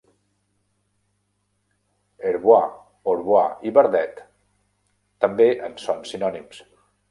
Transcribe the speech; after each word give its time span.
Herbois, 2.29 2.71
Orbois 3.13 3.61
i 3.71 3.75
Verdet 3.77 4.25
també 5.27 5.51
en 5.71 5.81
són 5.87 6.05
sinònims. 6.15 6.67